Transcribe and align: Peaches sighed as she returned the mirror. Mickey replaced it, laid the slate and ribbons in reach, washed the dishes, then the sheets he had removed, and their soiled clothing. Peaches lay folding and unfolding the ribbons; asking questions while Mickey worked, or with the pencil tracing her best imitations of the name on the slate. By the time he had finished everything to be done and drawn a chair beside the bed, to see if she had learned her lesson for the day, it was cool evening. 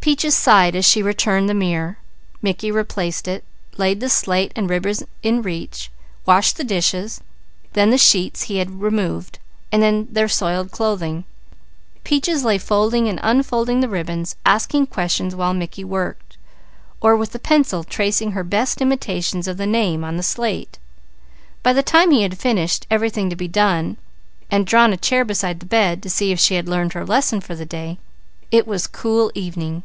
Peaches 0.00 0.34
sighed 0.34 0.74
as 0.74 0.86
she 0.86 1.02
returned 1.02 1.50
the 1.50 1.54
mirror. 1.54 1.98
Mickey 2.40 2.70
replaced 2.70 3.28
it, 3.28 3.44
laid 3.76 4.00
the 4.00 4.08
slate 4.08 4.52
and 4.56 4.70
ribbons 4.70 5.02
in 5.22 5.42
reach, 5.42 5.90
washed 6.24 6.56
the 6.56 6.64
dishes, 6.64 7.20
then 7.74 7.90
the 7.90 7.98
sheets 7.98 8.44
he 8.44 8.56
had 8.56 8.80
removed, 8.80 9.38
and 9.70 10.08
their 10.08 10.26
soiled 10.26 10.70
clothing. 10.70 11.24
Peaches 12.04 12.42
lay 12.42 12.56
folding 12.56 13.06
and 13.06 13.20
unfolding 13.22 13.80
the 13.80 13.88
ribbons; 13.88 14.34
asking 14.46 14.86
questions 14.86 15.34
while 15.36 15.52
Mickey 15.52 15.84
worked, 15.84 16.38
or 17.02 17.14
with 17.14 17.32
the 17.32 17.38
pencil 17.38 17.84
tracing 17.84 18.30
her 18.30 18.42
best 18.44 18.80
imitations 18.80 19.46
of 19.46 19.58
the 19.58 19.66
name 19.66 20.02
on 20.04 20.16
the 20.16 20.22
slate. 20.22 20.78
By 21.62 21.74
the 21.74 21.82
time 21.82 22.12
he 22.12 22.22
had 22.22 22.38
finished 22.38 22.86
everything 22.90 23.28
to 23.28 23.36
be 23.36 23.46
done 23.48 23.98
and 24.50 24.66
drawn 24.66 24.94
a 24.94 24.96
chair 24.96 25.22
beside 25.26 25.60
the 25.60 25.66
bed, 25.66 26.02
to 26.02 26.08
see 26.08 26.32
if 26.32 26.40
she 26.40 26.54
had 26.54 26.66
learned 26.66 26.94
her 26.94 27.04
lesson 27.04 27.42
for 27.42 27.54
the 27.54 27.66
day, 27.66 27.98
it 28.50 28.66
was 28.66 28.86
cool 28.86 29.30
evening. 29.34 29.82